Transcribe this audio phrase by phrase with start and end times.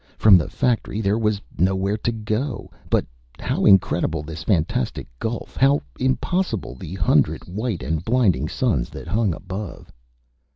[0.17, 3.05] From the factory, there was nowhere to go but
[3.37, 9.31] how incredible this fantastic gulf, how impossible the hundred white and blinding suns that hung
[9.35, 9.93] above!